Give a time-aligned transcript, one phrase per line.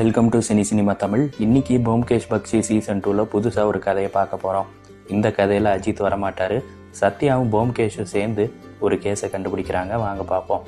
[0.00, 4.68] Welcome to cine cinema Tamil இன்னைக்கு போம்கேஷ் பக்ஷி season டூவில் புதுசாக ஒரு கதையை பார்க்க போகிறோம்
[5.08, 6.62] இந்த கதையில் அஜித் வரமாட்டார்.
[7.00, 9.92] சத்யாவும் போம்கேஷும் சேர்ந்து ஒரு கேஸை கண்டுபிடிக்கிறாங்க.
[10.04, 10.62] வாங்க பார்ப்போம்.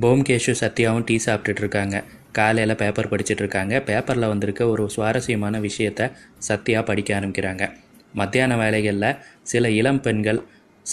[0.00, 2.02] போம்கேஷும் சத்யாவும் டீ சாப்பிட்டுட்டு இருக்காங்க.
[2.32, 3.80] காலையில் பேப்பர் படிச்சுட்டு இருக்காங்க.
[3.80, 7.72] பேப்பரில் வந்திருக்க ஒரு சுவாரஸ்யமான விஷயத்த சத்யா படிக்க ஆரம்பிக்கிறாங்க.
[8.14, 10.42] மத்தியான வேலைகளில் சில இளம் பெண்கள்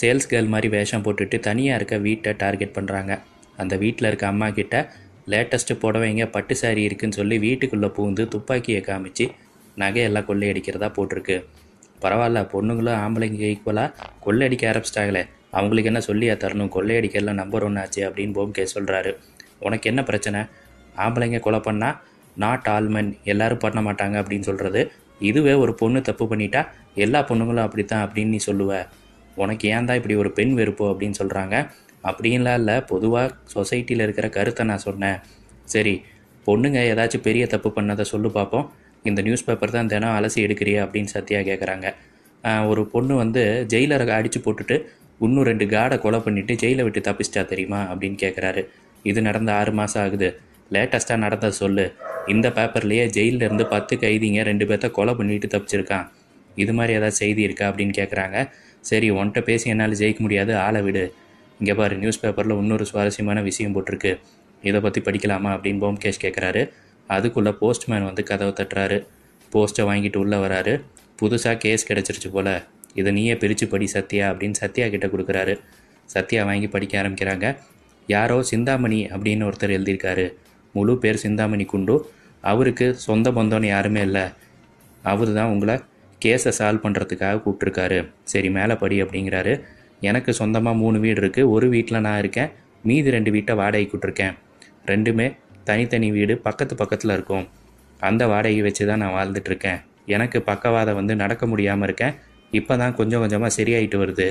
[0.00, 3.18] சேல்ஸ் கேர்ள் மாதிரி வேஷம் போட்டுட்டு தனியாக இருக்க வீட்டை டார்கெட் பண்ணுறாங்க
[3.56, 4.92] அந்த வீட்டில் இருக்க அம்மா கிட்ட
[5.30, 9.26] லேட்டஸ்ட்டு புடவைங்க பட்டு சாரி இருக்குன்னு சொல்லி வீட்டுக்குள்ளே பூந்து துப்பாக்கியை காமிச்சு
[9.78, 11.36] நகையெல்லாம் கொள்ளையடிக்கிறதா போட்டிருக்கு.
[12.02, 15.22] பரவாயில்ல பொண்ணுங்களும் ஆம்பளைங்க ஈக்குவலாக கொள்ளையடிக்க ஆரம்பிச்சிட்டாங்களே.
[15.50, 16.72] அவங்களுக்கு என்ன சொல்லியா தரணும்?
[16.76, 19.12] கொள்ளையடிக்கலாம் நம்பர் ஒன்று ஆச்சு அப்படின்னு போம்கே சொல்கிறாரு
[19.58, 20.40] உனக்கு என்ன பிரச்சனை?
[20.96, 21.96] ஆம்பளைங்க கொலை பண்ணால்
[22.36, 27.84] நாட் ஆல்மன் எல்லாரும் பண்ண மாட்டாங்க அப்படின்னு சொல்கிறது இதுவே ஒரு பொண்ணு தப்பு பண்ணிட்டா எல்லா பொண்ணுங்களும் அப்படி
[27.84, 28.72] தான் அப்படின்னு நீ சொல்லுவ.
[29.36, 31.56] உனக்கு ஏன் தான் இப்படி ஒரு பெண் வெறுப்போ அப்படின்னு சொல்கிறாங்க
[32.08, 32.76] அப்படின்லாம் இல்லை.
[32.92, 35.18] பொதுவாக சொசைட்டியில் இருக்கிற கருத்தை நான் சொன்னேன்.
[35.74, 35.94] சரி
[36.46, 38.66] பொண்ணுங்க ஏதாச்சும் பெரிய தப்பு பண்ணதை சொல்லு பார்ப்போம்
[39.08, 41.88] இந்த நியூஸ் பேப்பர் தான் தினம் அலசி எடுக்கிறியா அப்படின்னு சத்யா கேட்குறாங்க
[42.70, 44.76] ஒரு பொண்ணு வந்து ஜெயிலரை அடித்து போட்டுட்டு
[45.24, 48.62] இன்னும் ரெண்டு காடை கொலை பண்ணிவிட்டு ஜெயிலை விட்டு தப்பிச்சிட்டா தெரியுமா அப்படின்னு கேட்குறாரு
[49.10, 50.28] இது நடந்த ஆறு மாதம் ஆகுது.
[50.74, 51.84] லேட்டஸ்ட்டாக நடந்த சொல்லு.
[52.32, 56.06] இந்த பேப்பர்லேயே ஜெயிலில் இருந்து பத்து கைதிங்க ரெண்டு பேர்த்த கொலை பண்ணிட்டு தப்பிச்சிருக்கான்.
[56.62, 58.38] இது மாதிரி ஏதாவது செய்தி இருக்கா அப்படின்னு கேட்குறாங்க
[58.90, 60.52] சரி உன்கிட்ட பேசி என்னால் ஜெயிக்க முடியாது.
[60.66, 61.04] ஆளை விடு.
[61.62, 64.12] இங்கே பாரு நியூஸ் பேப்பரில் இன்னொரு சுவாரஸ்யமான விஷயம் போட்டிருக்கு.
[64.68, 66.62] இதை பற்றி படிக்கலாமா அப்படின்னு போம்கேஷ் கேட்குறாரு
[67.14, 68.96] அதுக்குள்ளே போஸ்ட்மேன் வந்து கதவை தட்டுறாரு.
[69.52, 70.74] போஸ்ட்டை வாங்கிட்டு உள்ளே வராரு.
[71.20, 72.50] புதுசாக கேஸ் கிடச்சிருச்சு போல்.
[73.00, 75.54] இதை நீயே பிரித்து படி சத்யா அப்படின்னு சத்யா கிட்டே கொடுக்குறாரு.
[76.14, 77.46] சத்யா வாங்கி படிக்க ஆரம்பிக்கிறாங்க.
[78.08, 80.26] யாரோ சிந்தாமணி அப்படின்னு ஒருத்தர் எழுதியிருக்காரு.
[80.74, 81.96] முழு பேர் சிந்தாமணி குண்டு.
[82.52, 84.24] அவருக்கு சொந்த பந்தம்னு யாருமே இல்லை.
[85.12, 85.76] அவர் தான் உங்களை
[86.24, 88.00] கேஸை சால்வ் பண்ணுறதுக்காக கூப்பிட்ருக்காரு
[88.32, 89.54] சரி மேலே படி அப்படிங்கிறாரு.
[90.10, 92.50] எனக்கு சொந்தமாக மூணு வீடு இருக்குது ஒரு வீட்டில் நான் இருக்கேன்.
[92.88, 94.34] மீதி ரெண்டு வீட்டை வாடகைக்கு கூட்டிருக்கேன்
[94.90, 95.26] ரெண்டுமே
[95.68, 97.44] தனித்தனி வீடு பக்கத்து பக்கத்தில் இருக்கும்.
[98.08, 99.80] அந்த வாடகையை வச்சு தான் நான் வாழ்ந்துட்டுருக்கேன்
[100.14, 102.14] எனக்கு பக்கவாதம் வந்து நடக்க முடியாமல் இருக்கேன்.
[102.58, 104.26] இப்போ தான் கொஞ்சம் கொஞ்சமாக சரியாயிட்டு வருது.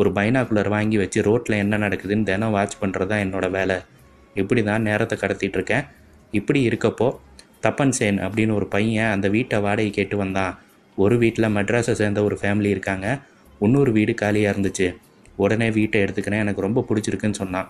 [0.00, 3.78] ஒரு பைனாக்குலர் வாங்கி வச்சு ரோட்டில் என்ன நடக்குதுன்னு தினம் வாட்ச் பண்ணுறது தான் என்னோடய வேலை.
[4.40, 5.84] இப்படி தான் நேரத்தை கடத்திட்டு இருக்கேன்.
[6.38, 7.08] இப்படி இருக்கப்போ
[7.66, 10.54] தப்பன் சேன் அப்படின்னு ஒரு பையன் அந்த வீட்டை வாடகை கேட்டு வந்தான்.
[10.98, 13.06] ஒரு வீட்டில் மெட்ராஸை சேர்ந்த ஒரு ஃபேமிலி இருக்காங்க.
[13.60, 14.88] இன்னொரு வீடு காலியாக இருந்துச்சு.
[15.44, 16.44] உடனே வீட்டை எடுத்துக்கிறேன்.
[16.44, 17.68] எனக்கு ரொம்ப பிடிச்சிருக்குன்னு சொன்னான்.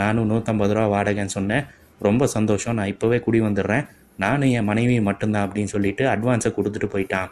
[0.00, 1.64] நானும் நூற்றம்பது ரூபா வாடகைன்னு சொன்னேன்.
[2.06, 2.76] ரொம்ப சந்தோஷம்.
[2.78, 3.84] நான் இப்போவே குடி வந்துடுறேன்.
[4.16, 7.28] நானும் என் மனைவி மட்டும்தான் அப்படின்னு சொல்லிட்டு அட்வான்ஸை கொடுத்துட்டு போயிட்டான்.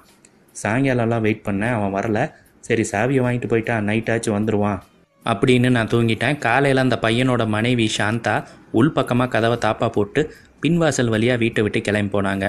[0.63, 1.75] சாயங்காலம்லாம் வெயிட் பண்ணேன்.
[1.79, 2.21] அவன் வரல.
[2.67, 4.79] சரி சாவியை வாங்கிட்டு போயிட்டான் நைட்டாச்சும் வந்துடுவான்
[5.25, 6.39] அப்படின்னு நான் தூங்கிட்டேன்.
[6.47, 8.35] காலையில் அந்த பையனோட மனைவி சாந்தா
[8.81, 10.23] உள்பக்கமாக கதவை தாப்பா போட்டு
[10.63, 12.47] பின்வாசல் வழியாக வீட்டை விட்டு கிளம்பி போனாங்க.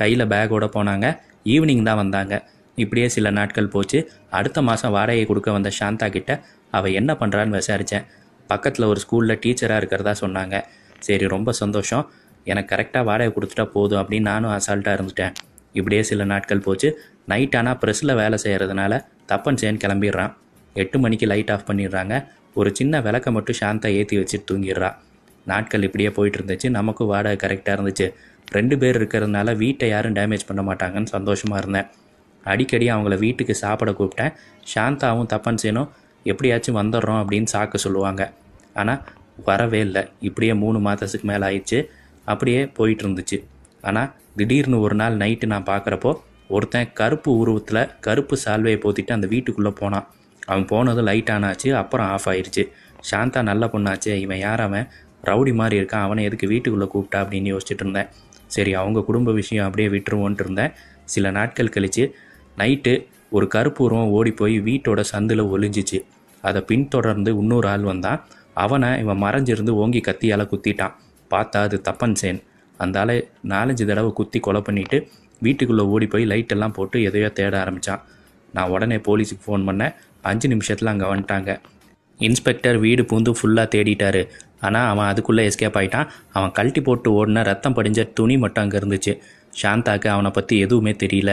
[0.00, 1.06] கையில் பேக்கோட போனாங்க.
[1.54, 2.34] ஈவினிங் தான் வந்தாங்க.
[2.82, 3.98] இப்படியே சில நாட்கள் போச்சு.
[4.38, 6.32] அடுத்த மாதம் வாடகை கொடுக்க வந்த சாந்தா கிட்ட
[6.70, 8.06] அவள் என்ன பண்ணுறான்னு விசாரித்தேன்
[8.46, 10.56] பக்கத்தில் ஒரு ஸ்கூலில் டீச்சராக இருக்கிறதா சொன்னாங்க.
[10.98, 12.04] சரி ரொம்ப சந்தோஷம்.
[12.44, 15.34] எனக்கு கரெக்டாக வாடகை கொடுத்துட்டா போதும் அப்படின்னு நானும் அசால்ட்டாக இருந்துட்டேன்.
[15.72, 16.88] இப்படியே சில நாட்கள் போச்சு.
[17.26, 18.92] நைட் ஆனால் ப்ரெஸ்ஸில் வேலை செய்கிறதுனால
[19.32, 20.32] தப்பன் சேன் கிளம்பிடுறான்.
[20.74, 22.14] எட்டு மணிக்கு லைட் ஆஃப் பண்ணிடுறாங்க.
[22.54, 24.90] ஒரு சின்ன விளக்கை மட்டும் சாந்தா ஏற்றி வச்சுட்டு தூங்கிடுறா.
[25.46, 26.68] நாட்கள் இப்படியே போயிட்டு இருந்துச்சு.
[26.68, 28.06] நமக்கும் வாடகை கரெக்டாக இருந்துச்சு.
[28.48, 31.88] ரெண்டு பேர் இருக்கிறதுனால வீட்டை யாரும் டேமேஜ் பண்ண மாட்டாங்கன்னு சந்தோஷமாக இருந்தேன்.
[32.44, 34.32] அடிக்கடி அவங்கள வீட்டுக்கு சாப்பிட கூப்பிட்டேன்.
[34.74, 35.88] சாந்தாவும் தப்பன் சேனும்
[36.32, 38.22] எப்படியாச்சும் வந்துடுறோம் அப்படின்னு சாக்க சொல்லுவாங்க.
[38.80, 39.02] ஆனால்
[39.48, 40.02] வரவே இல்லை.
[40.28, 41.78] இப்படியே மூணு மாதத்துக்கு மேலே ஆயிடுச்சு.
[42.24, 43.38] அப்படியே போயிட்டு இருந்துச்சு.
[43.82, 46.12] ஆனால் திடீர்னு ஒரு நாள் நைட்டு நான் பார்க்குறப்போ
[46.56, 50.06] ஒருத்தன் கருப்பு உருவத்தில் கருப்பு சால்வையை போத்திட்டு அந்த வீட்டுக்குள்ளே போனான்.
[50.46, 52.62] அவன் போனது லைட் ஆனாச்சு அப்புறம் ஆஃப் ஆயிடுச்சு
[53.10, 54.86] சாந்தா நல்ல பொண்ணாச்சே இவன் யார் அவன்?
[55.24, 58.08] ரவுடி மாதிரி இருக்கான் அவனை எதுக்கு வீட்டுக்குள்ளே கூப்பிட்டா அப்படின்னு யோசிச்சுட்டு இருந்தேன்.
[58.46, 60.72] சரி அவங்க குடும்ப விஷயம் அப்படியே விட்டுருவோன்ட்டு இருந்தேன்.
[61.14, 62.04] சில நாட்கள் கழித்து
[62.58, 62.94] நைட்டு
[63.30, 65.98] ஒரு கருப்பு உருவம் ஓடி போய் வீட்டோட சந்தில் ஒளிஞ்சிச்சு.
[66.48, 68.20] அதை பின்தொடர்ந்து இன்னொரு ஆள் வந்தான்
[68.64, 70.94] அவனை இவன் மறைஞ்சிருந்து ஓங்கி கத்தியால் குத்திட்டான்.
[71.30, 72.40] பார்த்தா அது தப்பன் சேன்.
[72.80, 73.16] அந்த ஆளை
[73.52, 74.98] நாலஞ்சு தடவை குத்தி கொலை பண்ணிவிட்டு
[75.44, 78.02] வீட்டுக்குள்ளே ஓடி போய் லைட்டெல்லாம் போட்டு எதையோ தேட ஆரம்பித்தான்
[78.54, 79.94] நான் உடனே போலீஸுக்கு ஃபோன் பண்ணேன்.
[80.30, 81.50] அஞ்சு நிமிஷத்தில் அங்கே வந்துட்டாங்க.
[82.20, 84.22] இன்ஸ்பெக்டர் வீடு பூந்து ஃபுல்லாக தேடிட்டாரு.
[84.66, 89.12] ஆனால் அவன் அதுக்குள்ளே எஸ்கேப் ஆகிட்டான் அவன் கழட்டி போட்டு ஓடின ரத்தம் படிஞ்ச துணி மட்டும் அங்கே இருந்துச்சு.
[89.60, 91.32] சாந்தாக்கு அவனை பற்றி எதுவுமே தெரியல.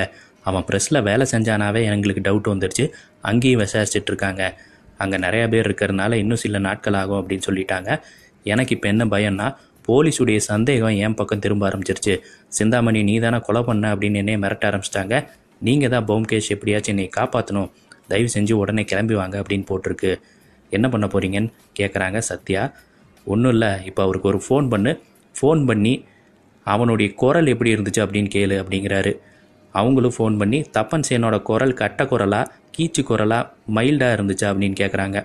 [0.50, 2.86] அவன் ப்ரெஸ்ஸில் வேலை செஞ்சானாவே எங்களுக்கு டவுட் வந்துடுச்சு
[3.30, 4.74] அங்கேயும் விசாரிச்சிட்ருக்காங்க இருக்காங்க.
[5.04, 7.90] அங்கே நிறையா பேர் இருக்கிறதுனால இன்னும் சில நாட்கள் ஆகும் அப்படின்னு சொல்லிட்டாங்க.
[8.54, 9.48] எனக்கு இப்போ என்ன பயம்னா
[9.88, 12.14] போலீஸுடைய சந்தேகம் என் பக்கம் திரும்ப ஆரம்பிச்சிருச்சு.
[12.58, 15.16] சிந்தாமணி நீ தானே கொலை பண்ண அப்படின்னு என்னைய மிரட்ட ஆரம்பிச்சிட்டாங்க.
[15.68, 17.70] நீங்கள் தான் போம்கேஷ் எப்படியாச்சும் என்னை காப்பாற்றணும்
[18.12, 20.12] தயவு செஞ்சு உடனே கிளம்பி வாங்க அப்படின்னு போட்டிருக்கு.
[20.72, 22.64] என்ன பண்ண போகிறீங்கன்னு கேட்குறாங்க சத்யா.
[23.34, 24.92] ஒன்றும் இல்லை இப்போ அவருக்கு ஒரு ஃபோன் பண்ணு.
[25.36, 25.94] ஃபோன் பண்ணி
[26.74, 29.12] அவனுடைய குரல் எப்படி இருந்துச்சு அப்படின்னு கேளு அப்படிங்கிறாரு.
[29.74, 33.44] அவங்களும் ஃபோன் பண்ணி தப்பன் சேனோட குரல் கட்ட குரலாக கீச்சு குரலாக
[33.76, 35.18] மைல்டாக இருந்துச்சு அப்படின்னு கேட்குறாங்க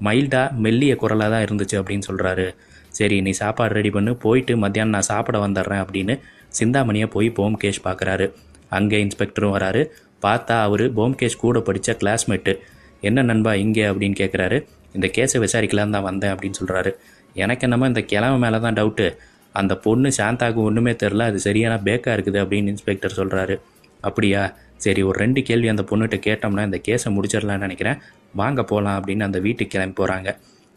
[0.00, 2.46] மைல்டாக மெல்லிய குரலாக தான் இருந்துச்சு அப்படின்னு சொல்கிறாரு
[2.90, 6.14] சரி நீ சாப்பாடு ரெடி பண்ணு போயிட்டு மத்தியானம் நான் சாப்பிட வந்துடுறேன் அப்படின்னு
[6.50, 8.26] சிந்தாமணியை போய் போம்கேஷ் பார்க்குறாரு
[8.68, 9.82] அங்கே இன்ஸ்பெக்டரும் வராரு.
[10.22, 12.52] பார்த்தா அவர் போம்கேஷ் கூட படித்த கிளாஸ்மேட்டு
[13.00, 14.56] என்ன நண்பா இங்கே அப்படின்னு கேட்குறாரு
[14.94, 16.90] இந்த கேஸை விசாரிக்கலாம் தான் வந்தேன் அப்படின்னு சொல்கிறாரு
[17.34, 19.06] எனக்கு என்னமோ இந்த கிழமை மேலே தான் டவுட்டு
[19.54, 23.54] அந்த பொண்ணு சாந்தாவுக்கு ஒன்றுமே தெரில அது சரியான பேக்காக இருக்குது அப்படின்னு இன்ஸ்பெக்டர் சொல்கிறாரு
[24.00, 24.42] அப்படியா?
[24.84, 27.98] சரி ஒரு ரெண்டு கேள்வி அந்த பொண்ணுகிட்ட கேட்டோம்னா இந்த கேஸை முடிச்சிடலான்னு நினைக்கிறேன்.
[28.40, 30.30] வாங்க போகலாம் அப்படின்னு அந்த வீட்டுக்கு கிளம்பி போகிறாங்க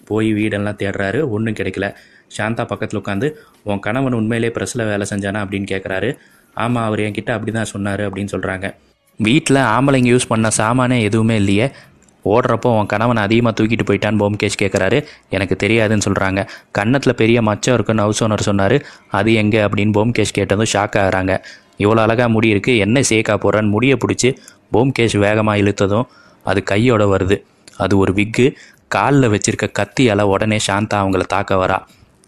[0.09, 1.87] போய் வீடெல்லாம் தேடுறாரு ஒன்றும் கிடைக்கல.
[2.37, 3.27] சாந்தா பக்கத்தில் உட்காந்து
[3.69, 5.39] உன் கணவன் உண்மையிலே ப்ரெஸ்ஸில் வேலை செஞ்சானா?
[5.45, 6.09] அப்படின்னு கேட்குறாரு
[6.63, 8.67] ஆமாம் அவர் என்கிட்ட அப்படி தான் சொன்னார் அப்படின்னு சொல்கிறாங்க
[9.19, 11.67] வீட்டில் ஆம்பளைங்க யூஸ் பண்ண சாமானே எதுவுமே இல்லையே.
[12.25, 14.97] ஓடுறப்போ உன் கணவன் அதிகமாக தூக்கிட்டு போயிட்டான்னு போம்கேஷ் கேட்குறாரு
[15.35, 16.41] எனக்கு தெரியாதுன்னு சொல்கிறாங்க
[16.77, 18.77] கன்னத்தில் பெரிய மச்சம் இருக்குன்னு ஹவுஸ் ஓனர் சொன்னார்.
[19.19, 19.61] அது எங்கே?
[19.67, 21.35] அப்படின்னு போம்கேஷ் கேட்டதும் ஷாக் ஆகுறாங்க.
[21.83, 24.29] இவ்வளோ அழகாக முடி இருக்குது என்ன சேக்கா போடுறான்னு முடியை பிடிச்சி
[24.73, 26.07] போம்கேஷ் வேகமாக இழுத்ததும்
[26.49, 27.37] அது கையோட வருது.
[27.83, 28.45] அது ஒரு விக்கு
[28.95, 31.77] காலில் வச்சிருக்க கத்தியால் உடனே சாந்தா அவங்கள தாக்க வரா.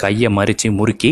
[0.03, 1.11] கையை மறித்து முறுக்கி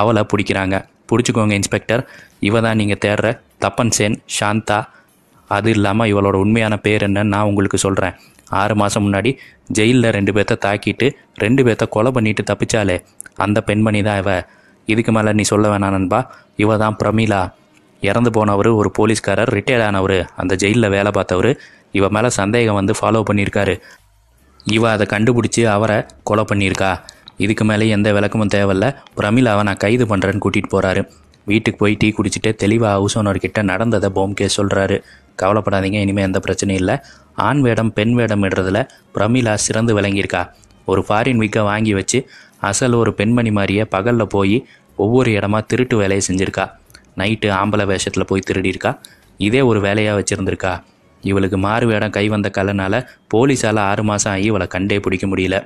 [0.00, 0.76] அவளை பிடிக்கிறாங்க.
[1.10, 2.02] பிடிச்சிக்கோங்க இன்ஸ்பெக்டர்
[2.48, 3.28] இவ தான் நீங்கள் தேடுற
[3.64, 4.78] தப்பன் சேன் சாந்தா.
[5.56, 8.16] அது இல்லாமல் இவளோட உண்மையான பேர் என்னன்னு நான் உங்களுக்கு சொல்கிறேன்
[8.60, 9.30] ஆறு மாதம் முன்னாடி
[9.76, 11.06] ஜெயிலில் ரெண்டு பேர்த்த தாக்கிட்டு
[11.42, 12.96] ரெண்டு பேர்த்த கொலை பண்ணிட்டு தப்பிச்சாலே
[13.44, 14.30] அந்த பெண்மணி தான் இவ.
[14.92, 16.20] இதுக்கு மேலே நீ சொல்ல வேணாம் நண்பா.
[16.62, 17.40] இவ தான் பிரமீளா.
[18.00, 21.50] இறந்து போனவர் ஒரு போலீஸ்காரர் ரிட்டையர்ட் ஆனவர் அந்த ஜெயிலில் வேலை பார்த்தவர்
[21.92, 23.74] இவ மேலே சந்தேகம் வந்து ஃபாலோ பண்ணியிருக்காரு.
[24.64, 26.90] இவ அதை கண்டுபிடிச்சி அவரை கொலை பண்ணியிருக்கா.
[27.36, 28.86] இதுக்கு மேலே எந்த விளக்கமும் தேவையில்ல.
[29.16, 31.02] பிரமிளாவை நான் கைது பண்ணுறேன்னு கூட்டிகிட்டு போகிறாரு
[31.44, 34.96] வீட்டுக்கு போய் டீ குடிச்சிட்டு தெளிவாக ஹவுஸ் ஓனர்கிட்ட நடந்ததை போம்கே சொல்கிறாரு
[35.42, 36.96] கவலைப்படாதீங்க இனிமேல் எந்த பிரச்சனையும் இல்லை.
[37.34, 40.42] ஆண் வேடம் பெண் வேடம் இடுறதுல பிரமிளா சிறந்து விளங்கியிருக்கா.
[40.84, 42.18] ஒரு ஃபாரின் விக்கை வாங்கி வச்சு
[42.60, 44.56] அசல் ஒரு பெண்மணி மாதிரியே பகலில் போய்
[44.96, 46.66] ஒவ்வொரு இடமா திருட்டு வேலையை செஞ்சுருக்கா.
[47.16, 48.92] நைட்டு ஆம்பளை வேஷத்தில் போய் திருடியிருக்கா?
[49.36, 50.72] இதே ஒரு வேலையாக வச்சுருந்துருக்கா?
[51.22, 52.94] இவளுக்கு மாறு வேடம் கை வந்த கல்லனால
[53.34, 55.56] போலீஸால் ஆறு மாதம் ஆகி இவளை கண்டே பிடிக்க முடியல.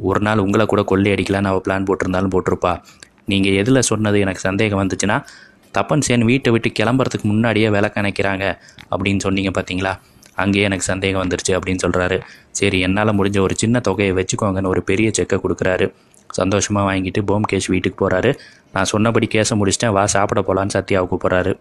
[0.00, 2.72] ஒரு நாள் உங்களை கூட கொள்ளை அடிக்கலான்னு அவள் பிளான் போட்டிருந்தாலும் போட்டிருப்பா.
[3.24, 5.16] நீங்கள் எதில் சொன்னது எனக்கு சந்தேகம் வந்துச்சுன்னா
[5.76, 8.44] தப்பன் சேன் வீட்டை விட்டு கிளம்புறதுக்கு முன்னாடியே விலை கணக்கிறாங்க
[8.90, 9.92] அப்படின்னு சொன்னீங்க பார்த்தீங்களா
[10.34, 15.10] அங்கேயே எனக்கு சந்தேகம் வந்துருச்சு அப்படின்னு சொல்கிறாரு சரி என்னால் முடிஞ்ச ஒரு சின்ன தொகையை வச்சுக்கோங்கன்னு ஒரு பெரிய
[15.10, 15.86] செக்கை கொடுக்குறாரு.
[16.30, 18.30] சந்தோஷமாக வாங்கிட்டு போம்கேஷ் வீட்டுக்கு போகிறாரு
[18.74, 21.52] நான் சொன்னபடி கேஸை முடிச்சிட்டேன் வா சாப்பிட போகலான்னு சத்யாவை போகிறாரு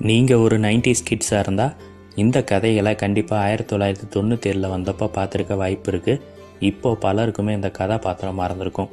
[0.00, 1.74] நீங்கள் ஒரு நைன்டிஸ் கிட்ஸாக இருந்தால்
[2.14, 6.20] இந்த கதைகளை கண்டிப்பாக ஆயிரத்தி தொள்ளாயிரத்தி தொண்ணூத்தேழில் வந்தப்போ பார்த்துருக்க வாய்ப்பு இருக்குது
[6.60, 8.90] இப்போ பலருக்குமே இந்த கதாபாத்திரம் மறந்துருக்கும்